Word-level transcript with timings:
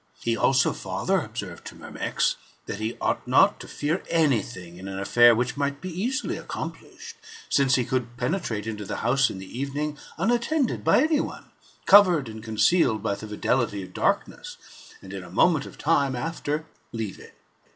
He 0.19 0.35
also 0.35 0.73
farther 0.73 1.19
observed 1.21 1.63
to 1.67 1.75
Myrmex," 1.75 2.35
That 2.65 2.79
he 2.79 2.97
ought 2.99 3.27
not 3.27 3.59
to 3.59 3.67
fear 3.67 4.01
any 4.09 4.41
thing 4.41 4.77
in 4.77 4.87
an 4.87 4.97
affair 4.97 5.35
which 5.35 5.57
might 5.57 5.77
easily 5.85 6.33
be 6.33 6.39
accomplished; 6.41 7.17
since 7.49 7.75
he 7.75 7.85
could 7.85 8.17
penetrate 8.17 8.65
into 8.65 8.83
the 8.83 8.95
house 9.05 9.29
in 9.29 9.37
the 9.37 9.59
evening 9.59 9.99
unattended 10.17 10.83
by 10.83 11.03
any 11.03 11.19
one, 11.19 11.51
covered 11.85 12.29
and 12.29 12.41
concealed 12.43 13.03
by 13.03 13.13
the 13.13 13.27
fidelity 13.27 13.83
of 13.83 13.93
darkness, 13.93 14.57
and 15.03 15.13
in 15.13 15.23
a 15.23 15.29
moment 15.29 15.67
of 15.67 15.77
time 15.77 16.15
after, 16.15 16.65
leave 16.91 17.19
it." 17.19 17.35